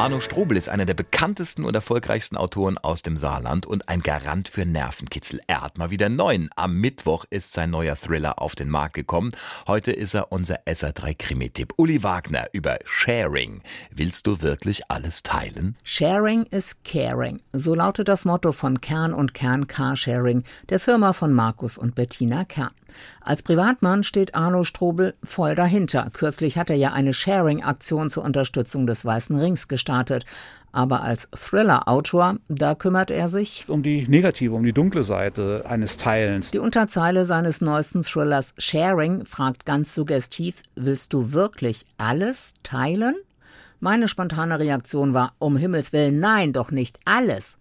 Arno 0.00 0.20
Strobel 0.20 0.56
ist 0.56 0.70
einer 0.70 0.86
der 0.86 0.94
bekanntesten 0.94 1.62
und 1.66 1.74
erfolgreichsten 1.74 2.38
Autoren 2.38 2.78
aus 2.78 3.02
dem 3.02 3.18
Saarland 3.18 3.66
und 3.66 3.90
ein 3.90 4.00
Garant 4.00 4.48
für 4.48 4.64
Nervenkitzel. 4.64 5.42
Er 5.46 5.60
hat 5.60 5.76
mal 5.76 5.90
wieder 5.90 6.08
neun. 6.08 6.48
Am 6.56 6.76
Mittwoch 6.76 7.26
ist 7.28 7.52
sein 7.52 7.68
neuer 7.68 7.96
Thriller 7.96 8.40
auf 8.40 8.54
den 8.54 8.70
Markt 8.70 8.94
gekommen. 8.94 9.30
Heute 9.66 9.92
ist 9.92 10.14
er 10.14 10.32
unser 10.32 10.60
SR3 10.64 11.14
Krimi-Tipp. 11.18 11.74
Uli 11.76 12.02
Wagner 12.02 12.46
über 12.54 12.78
Sharing. 12.86 13.60
Willst 13.90 14.26
du 14.26 14.40
wirklich 14.40 14.90
alles 14.90 15.22
teilen? 15.22 15.76
Sharing 15.84 16.44
is 16.44 16.78
caring. 16.82 17.42
So 17.52 17.74
lautet 17.74 18.08
das 18.08 18.24
Motto 18.24 18.52
von 18.52 18.80
Kern 18.80 19.12
und 19.12 19.34
Kern 19.34 19.66
Carsharing, 19.66 20.44
der 20.70 20.80
Firma 20.80 21.12
von 21.12 21.34
Markus 21.34 21.76
und 21.76 21.94
Bettina 21.94 22.46
Kern. 22.46 22.70
Als 23.20 23.42
Privatmann 23.42 24.04
steht 24.04 24.34
Arno 24.34 24.64
Strobel 24.64 25.14
voll 25.22 25.54
dahinter. 25.54 26.08
Kürzlich 26.12 26.56
hat 26.58 26.70
er 26.70 26.76
ja 26.76 26.92
eine 26.92 27.14
Sharing-Aktion 27.14 28.10
zur 28.10 28.24
Unterstützung 28.24 28.86
des 28.86 29.04
Weißen 29.04 29.38
Rings 29.38 29.68
gestartet. 29.68 30.24
Aber 30.72 31.02
als 31.02 31.28
Thriller-Autor, 31.30 32.36
da 32.48 32.74
kümmert 32.74 33.10
er 33.10 33.28
sich 33.28 33.64
um 33.68 33.82
die 33.82 34.06
negative, 34.08 34.54
um 34.54 34.62
die 34.62 34.72
dunkle 34.72 35.02
Seite 35.02 35.64
eines 35.68 35.96
Teilens. 35.96 36.52
Die 36.52 36.58
Unterzeile 36.58 37.24
seines 37.24 37.60
neuesten 37.60 38.02
Thrillers 38.02 38.54
Sharing 38.56 39.24
fragt 39.24 39.66
ganz 39.66 39.94
suggestiv, 39.94 40.62
willst 40.76 41.12
du 41.12 41.32
wirklich 41.32 41.84
alles 41.98 42.54
teilen? 42.62 43.16
Meine 43.80 44.08
spontane 44.08 44.58
Reaktion 44.58 45.14
war, 45.14 45.32
um 45.38 45.56
Himmels 45.56 45.92
willen, 45.92 46.20
nein, 46.20 46.52
doch 46.52 46.70
nicht 46.70 47.00
alles. 47.04 47.56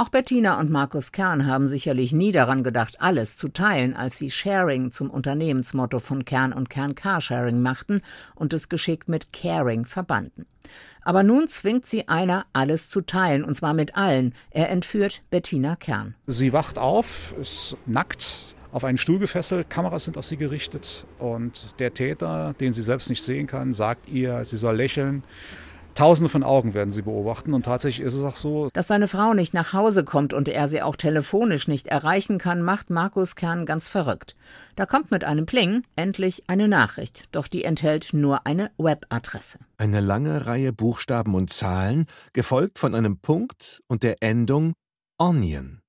Auch 0.00 0.08
Bettina 0.08 0.58
und 0.58 0.70
Markus 0.70 1.12
Kern 1.12 1.46
haben 1.46 1.68
sicherlich 1.68 2.14
nie 2.14 2.32
daran 2.32 2.64
gedacht, 2.64 3.02
alles 3.02 3.36
zu 3.36 3.50
teilen, 3.50 3.94
als 3.94 4.16
sie 4.16 4.30
Sharing 4.30 4.92
zum 4.92 5.10
Unternehmensmotto 5.10 5.98
von 5.98 6.24
Kern 6.24 6.54
und 6.54 6.70
Kern 6.70 6.94
Carsharing 6.94 7.60
machten 7.60 8.00
und 8.34 8.54
es 8.54 8.70
geschickt 8.70 9.10
mit 9.10 9.30
Caring 9.34 9.84
verbanden. 9.84 10.46
Aber 11.02 11.22
nun 11.22 11.48
zwingt 11.48 11.84
sie 11.84 12.08
einer, 12.08 12.46
alles 12.54 12.88
zu 12.88 13.02
teilen, 13.02 13.44
und 13.44 13.56
zwar 13.56 13.74
mit 13.74 13.94
allen. 13.94 14.34
Er 14.48 14.70
entführt 14.70 15.20
Bettina 15.28 15.76
Kern. 15.76 16.14
Sie 16.26 16.54
wacht 16.54 16.78
auf, 16.78 17.34
ist 17.38 17.76
nackt, 17.84 18.54
auf 18.72 18.84
einen 18.84 18.96
Stuhl 18.96 19.18
gefesselt, 19.18 19.68
Kameras 19.68 20.04
sind 20.04 20.16
auf 20.16 20.24
sie 20.24 20.38
gerichtet 20.38 21.04
und 21.18 21.78
der 21.78 21.92
Täter, 21.92 22.54
den 22.58 22.72
sie 22.72 22.82
selbst 22.82 23.10
nicht 23.10 23.22
sehen 23.22 23.46
kann, 23.46 23.74
sagt 23.74 24.08
ihr, 24.08 24.46
sie 24.46 24.56
soll 24.56 24.76
lächeln 24.76 25.24
Tausende 25.94 26.28
von 26.28 26.42
Augen 26.42 26.74
werden 26.74 26.92
sie 26.92 27.02
beobachten 27.02 27.52
und 27.54 27.64
tatsächlich 27.64 28.06
ist 28.06 28.14
es 28.14 28.24
auch 28.24 28.36
so. 28.36 28.70
Dass 28.72 28.88
seine 28.88 29.08
Frau 29.08 29.34
nicht 29.34 29.54
nach 29.54 29.72
Hause 29.72 30.04
kommt 30.04 30.32
und 30.32 30.48
er 30.48 30.68
sie 30.68 30.82
auch 30.82 30.96
telefonisch 30.96 31.68
nicht 31.68 31.88
erreichen 31.88 32.38
kann, 32.38 32.62
macht 32.62 32.90
Markus 32.90 33.34
Kern 33.34 33.66
ganz 33.66 33.88
verrückt. 33.88 34.36
Da 34.76 34.86
kommt 34.86 35.10
mit 35.10 35.24
einem 35.24 35.46
Pling 35.46 35.84
endlich 35.96 36.44
eine 36.46 36.68
Nachricht, 36.68 37.28
doch 37.32 37.48
die 37.48 37.64
enthält 37.64 38.10
nur 38.12 38.46
eine 38.46 38.70
Webadresse. 38.78 39.58
Eine 39.78 40.00
lange 40.00 40.46
Reihe 40.46 40.72
Buchstaben 40.72 41.34
und 41.34 41.50
Zahlen, 41.50 42.06
gefolgt 42.32 42.78
von 42.78 42.94
einem 42.94 43.18
Punkt 43.18 43.82
und 43.88 44.02
der 44.02 44.22
Endung 44.22 44.74
Onion. 45.18 45.80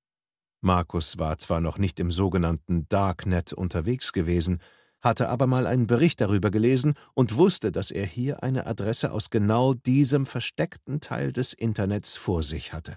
Markus 0.60 1.18
war 1.18 1.38
zwar 1.38 1.60
noch 1.60 1.78
nicht 1.78 1.98
im 1.98 2.12
sogenannten 2.12 2.86
Darknet 2.88 3.52
unterwegs 3.52 4.12
gewesen, 4.12 4.60
hatte 5.02 5.28
aber 5.28 5.46
mal 5.46 5.66
einen 5.66 5.86
Bericht 5.86 6.20
darüber 6.20 6.50
gelesen 6.50 6.94
und 7.14 7.36
wusste, 7.36 7.72
dass 7.72 7.90
er 7.90 8.06
hier 8.06 8.42
eine 8.42 8.66
Adresse 8.66 9.12
aus 9.12 9.30
genau 9.30 9.74
diesem 9.74 10.24
versteckten 10.24 11.00
Teil 11.00 11.32
des 11.32 11.52
Internets 11.52 12.16
vor 12.16 12.42
sich 12.42 12.72
hatte. 12.72 12.96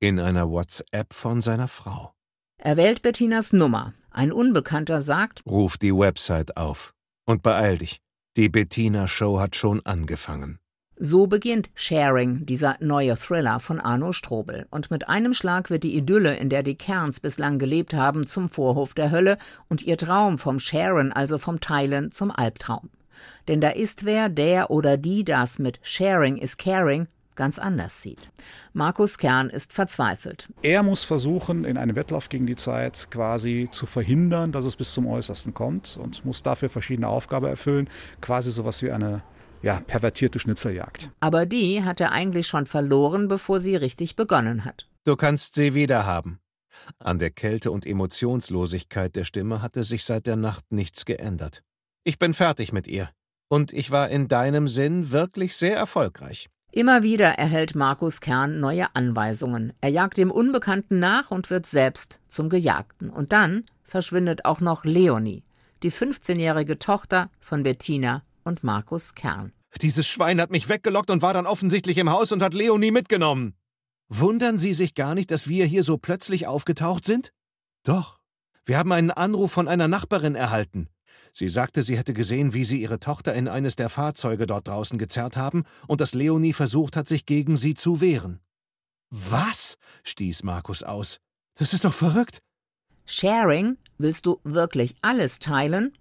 In 0.00 0.20
einer 0.20 0.48
WhatsApp 0.48 1.12
von 1.12 1.40
seiner 1.40 1.68
Frau. 1.68 2.12
Er 2.58 2.76
wählt 2.76 3.02
Bettinas 3.02 3.52
Nummer. 3.52 3.94
Ein 4.10 4.32
Unbekannter 4.32 5.00
sagt: 5.00 5.42
Ruf 5.46 5.76
die 5.76 5.92
Website 5.92 6.56
auf. 6.56 6.94
Und 7.26 7.42
beeil 7.42 7.78
dich. 7.78 8.00
Die 8.36 8.48
Bettina 8.48 9.06
Show 9.06 9.38
hat 9.38 9.56
schon 9.56 9.84
angefangen. 9.84 10.58
So 10.96 11.26
beginnt 11.26 11.70
Sharing, 11.74 12.46
dieser 12.46 12.76
neue 12.78 13.16
Thriller 13.16 13.58
von 13.58 13.80
Arno 13.80 14.12
Strobel. 14.12 14.66
Und 14.70 14.92
mit 14.92 15.08
einem 15.08 15.34
Schlag 15.34 15.68
wird 15.68 15.82
die 15.82 15.96
Idylle, 15.96 16.36
in 16.36 16.50
der 16.50 16.62
die 16.62 16.76
Kerns 16.76 17.18
bislang 17.18 17.58
gelebt 17.58 17.94
haben, 17.94 18.28
zum 18.28 18.48
Vorhof 18.48 18.94
der 18.94 19.10
Hölle 19.10 19.38
und 19.68 19.82
ihr 19.82 19.98
Traum 19.98 20.38
vom 20.38 20.60
Sharen, 20.60 21.12
also 21.12 21.38
vom 21.38 21.58
Teilen, 21.58 22.12
zum 22.12 22.30
Albtraum. 22.30 22.90
Denn 23.48 23.60
da 23.60 23.70
ist 23.70 24.04
wer, 24.04 24.28
der 24.28 24.70
oder 24.70 24.96
die 24.96 25.24
das 25.24 25.58
mit 25.58 25.80
Sharing 25.82 26.36
is 26.36 26.56
Caring 26.56 27.08
ganz 27.34 27.58
anders 27.58 28.00
sieht. 28.00 28.30
Markus 28.72 29.18
Kern 29.18 29.50
ist 29.50 29.72
verzweifelt. 29.72 30.48
Er 30.62 30.84
muss 30.84 31.02
versuchen, 31.02 31.64
in 31.64 31.76
einem 31.76 31.96
Wettlauf 31.96 32.28
gegen 32.28 32.46
die 32.46 32.54
Zeit 32.54 33.08
quasi 33.10 33.68
zu 33.72 33.86
verhindern, 33.86 34.52
dass 34.52 34.64
es 34.64 34.76
bis 34.76 34.92
zum 34.92 35.08
Äußersten 35.08 35.54
kommt 35.54 35.98
und 36.00 36.24
muss 36.24 36.44
dafür 36.44 36.68
verschiedene 36.68 37.08
Aufgaben 37.08 37.46
erfüllen, 37.46 37.90
quasi 38.20 38.52
sowas 38.52 38.80
wie 38.82 38.92
eine 38.92 39.22
ja, 39.64 39.80
pervertierte 39.80 40.38
Schnitzeljagd. 40.38 41.10
Aber 41.20 41.46
die 41.46 41.82
hat 41.82 42.00
er 42.00 42.12
eigentlich 42.12 42.46
schon 42.46 42.66
verloren, 42.66 43.28
bevor 43.28 43.60
sie 43.60 43.76
richtig 43.76 44.16
begonnen 44.16 44.64
hat. 44.64 44.88
Du 45.04 45.16
kannst 45.16 45.54
sie 45.54 45.74
wiederhaben. 45.74 46.38
An 46.98 47.18
der 47.18 47.30
Kälte 47.30 47.70
und 47.70 47.86
Emotionslosigkeit 47.86 49.16
der 49.16 49.24
Stimme 49.24 49.62
hatte 49.62 49.84
sich 49.84 50.04
seit 50.04 50.26
der 50.26 50.36
Nacht 50.36 50.64
nichts 50.70 51.04
geändert. 51.04 51.62
Ich 52.04 52.18
bin 52.18 52.34
fertig 52.34 52.72
mit 52.72 52.88
ihr. 52.88 53.10
Und 53.48 53.72
ich 53.72 53.90
war 53.90 54.08
in 54.08 54.28
deinem 54.28 54.66
Sinn 54.66 55.12
wirklich 55.12 55.56
sehr 55.56 55.76
erfolgreich. 55.76 56.48
Immer 56.72 57.02
wieder 57.02 57.28
erhält 57.28 57.76
Markus 57.76 58.20
Kern 58.20 58.58
neue 58.58 58.94
Anweisungen. 58.96 59.72
Er 59.80 59.90
jagt 59.90 60.16
dem 60.16 60.32
Unbekannten 60.32 60.98
nach 60.98 61.30
und 61.30 61.48
wird 61.48 61.66
selbst 61.66 62.18
zum 62.28 62.48
Gejagten. 62.48 63.10
Und 63.10 63.32
dann 63.32 63.64
verschwindet 63.84 64.44
auch 64.44 64.60
noch 64.60 64.84
Leonie, 64.84 65.44
die 65.84 65.92
15-jährige 65.92 66.80
Tochter 66.80 67.30
von 67.38 67.62
Bettina 67.62 68.24
und 68.44 68.62
Markus 68.62 69.14
Kern. 69.14 69.52
Dieses 69.80 70.06
Schwein 70.06 70.40
hat 70.40 70.50
mich 70.50 70.68
weggelockt 70.68 71.10
und 71.10 71.22
war 71.22 71.34
dann 71.34 71.46
offensichtlich 71.46 71.98
im 71.98 72.10
Haus 72.10 72.32
und 72.32 72.42
hat 72.42 72.54
Leonie 72.54 72.90
mitgenommen. 72.90 73.54
Wundern 74.08 74.58
Sie 74.58 74.74
sich 74.74 74.94
gar 74.94 75.14
nicht, 75.14 75.30
dass 75.30 75.48
wir 75.48 75.66
hier 75.66 75.82
so 75.82 75.98
plötzlich 75.98 76.46
aufgetaucht 76.46 77.04
sind? 77.04 77.32
Doch. 77.82 78.20
Wir 78.64 78.78
haben 78.78 78.92
einen 78.92 79.10
Anruf 79.10 79.52
von 79.52 79.68
einer 79.68 79.88
Nachbarin 79.88 80.34
erhalten. 80.34 80.88
Sie 81.32 81.48
sagte, 81.48 81.82
sie 81.82 81.98
hätte 81.98 82.14
gesehen, 82.14 82.54
wie 82.54 82.64
Sie 82.64 82.80
Ihre 82.80 83.00
Tochter 83.00 83.34
in 83.34 83.48
eines 83.48 83.76
der 83.76 83.88
Fahrzeuge 83.88 84.46
dort 84.46 84.68
draußen 84.68 84.98
gezerrt 84.98 85.36
haben 85.36 85.64
und 85.88 86.00
dass 86.00 86.14
Leonie 86.14 86.52
versucht 86.52 86.96
hat, 86.96 87.08
sich 87.08 87.26
gegen 87.26 87.56
Sie 87.56 87.74
zu 87.74 88.00
wehren. 88.00 88.40
Was? 89.10 89.76
stieß 90.04 90.44
Markus 90.44 90.82
aus. 90.82 91.18
Das 91.56 91.72
ist 91.72 91.84
doch 91.84 91.92
verrückt. 91.92 92.40
Sharing? 93.06 93.76
Willst 93.98 94.26
du 94.26 94.40
wirklich 94.44 94.94
alles 95.02 95.38
teilen? 95.38 95.92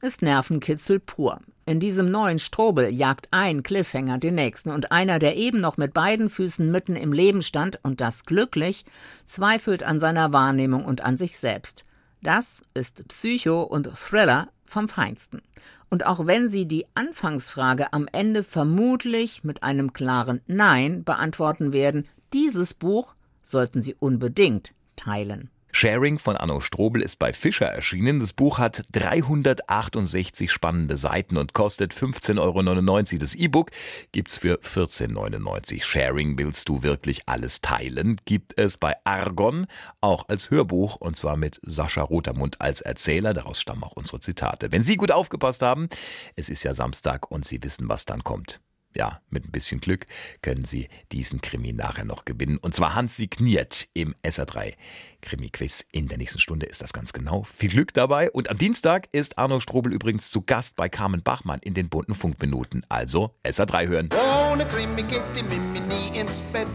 Ist 0.00 0.22
Nervenkitzel 0.22 1.00
pur. 1.00 1.40
In 1.68 1.80
diesem 1.80 2.10
neuen 2.10 2.38
Strobel 2.38 2.88
jagt 2.88 3.28
ein 3.30 3.62
Cliffhanger 3.62 4.16
den 4.16 4.36
nächsten 4.36 4.70
und 4.70 4.90
einer, 4.90 5.18
der 5.18 5.36
eben 5.36 5.60
noch 5.60 5.76
mit 5.76 5.92
beiden 5.92 6.30
Füßen 6.30 6.72
mitten 6.72 6.96
im 6.96 7.12
Leben 7.12 7.42
stand 7.42 7.78
und 7.82 8.00
das 8.00 8.24
glücklich, 8.24 8.86
zweifelt 9.26 9.82
an 9.82 10.00
seiner 10.00 10.32
Wahrnehmung 10.32 10.86
und 10.86 11.02
an 11.02 11.18
sich 11.18 11.36
selbst. 11.36 11.84
Das 12.22 12.62
ist 12.72 13.06
Psycho 13.08 13.64
und 13.64 13.86
Thriller 13.94 14.48
vom 14.64 14.88
Feinsten. 14.88 15.42
Und 15.90 16.06
auch 16.06 16.24
wenn 16.24 16.48
Sie 16.48 16.64
die 16.64 16.86
Anfangsfrage 16.94 17.92
am 17.92 18.08
Ende 18.12 18.44
vermutlich 18.44 19.44
mit 19.44 19.62
einem 19.62 19.92
klaren 19.92 20.40
Nein 20.46 21.04
beantworten 21.04 21.74
werden, 21.74 22.08
dieses 22.32 22.72
Buch 22.72 23.14
sollten 23.42 23.82
Sie 23.82 23.94
unbedingt 23.94 24.72
teilen. 24.96 25.50
Sharing 25.72 26.18
von 26.18 26.36
Anno 26.36 26.60
Strobel 26.60 27.02
ist 27.02 27.18
bei 27.18 27.32
Fischer 27.32 27.66
erschienen. 27.66 28.20
Das 28.20 28.32
Buch 28.32 28.58
hat 28.58 28.84
368 28.92 30.50
spannende 30.50 30.96
Seiten 30.96 31.36
und 31.36 31.52
kostet 31.52 31.94
15,99 31.94 32.38
Euro. 32.40 33.20
Das 33.20 33.34
E-Book 33.34 33.70
gibt's 34.12 34.38
für 34.38 34.58
14,99 34.60 35.16
Euro. 35.16 35.82
Sharing 35.82 36.38
willst 36.38 36.68
du 36.68 36.82
wirklich 36.82 37.28
alles 37.28 37.60
teilen? 37.60 38.20
Gibt 38.24 38.58
es 38.58 38.76
bei 38.76 38.96
Argon 39.04 39.66
auch 40.00 40.28
als 40.28 40.50
Hörbuch 40.50 40.96
und 40.96 41.16
zwar 41.16 41.36
mit 41.36 41.60
Sascha 41.62 42.02
Rotermund 42.02 42.60
als 42.60 42.80
Erzähler. 42.80 43.34
Daraus 43.34 43.60
stammen 43.60 43.84
auch 43.84 43.92
unsere 43.92 44.20
Zitate. 44.20 44.72
Wenn 44.72 44.84
Sie 44.84 44.96
gut 44.96 45.12
aufgepasst 45.12 45.62
haben, 45.62 45.88
es 46.36 46.48
ist 46.48 46.64
ja 46.64 46.74
Samstag 46.74 47.30
und 47.30 47.44
Sie 47.44 47.62
wissen, 47.62 47.88
was 47.88 48.04
dann 48.04 48.24
kommt 48.24 48.60
ja, 48.94 49.20
mit 49.30 49.44
ein 49.44 49.52
bisschen 49.52 49.80
Glück 49.80 50.06
können 50.42 50.64
Sie 50.64 50.88
diesen 51.12 51.40
Krimi 51.40 51.72
nachher 51.72 52.04
noch 52.04 52.24
gewinnen. 52.24 52.58
Und 52.58 52.74
zwar 52.74 52.94
handsigniert 52.94 53.88
im 53.94 54.14
SA3 54.24 54.74
Krimi-Quiz. 55.20 55.84
In 55.92 56.08
der 56.08 56.18
nächsten 56.18 56.40
Stunde 56.40 56.66
ist 56.66 56.82
das 56.82 56.92
ganz 56.92 57.12
genau. 57.12 57.44
Viel 57.56 57.70
Glück 57.70 57.92
dabei. 57.94 58.30
Und 58.30 58.50
am 58.50 58.58
Dienstag 58.58 59.08
ist 59.12 59.38
Arno 59.38 59.60
Strobel 59.60 59.92
übrigens 59.92 60.30
zu 60.30 60.42
Gast 60.42 60.76
bei 60.76 60.88
Carmen 60.88 61.22
Bachmann 61.22 61.60
in 61.62 61.74
den 61.74 61.88
bunten 61.88 62.14
Funkminuten. 62.14 62.84
Also 62.88 63.34
SA3 63.44 63.88
hören. 63.88 64.08
Ohne 64.50 64.66
Krimi 64.66 65.02
geht 65.02 65.22
die 65.36 65.42
Mimi 65.42 65.80
nie 65.80 66.18
ins 66.18 66.42
Bett. 66.42 66.68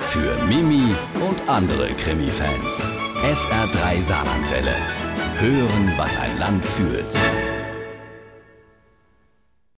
Für 0.00 0.42
Mimi 0.46 0.94
und 1.28 1.48
andere 1.48 1.88
Krimi-Fans. 1.94 2.82
SR3 3.22 4.02
Saarlandwelle. 4.02 4.74
Hören, 5.38 5.92
was 5.98 6.16
ein 6.16 6.38
Land 6.38 6.64
fühlt. 6.64 7.57